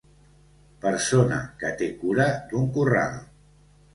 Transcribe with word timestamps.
Persona 0.85 1.37
que 1.63 1.69
té 1.83 1.91
cura 1.99 2.27
d'un 2.53 2.65
corral. 2.79 3.23